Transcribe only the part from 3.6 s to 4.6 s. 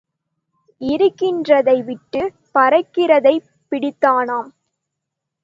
பிடித்தானாம்.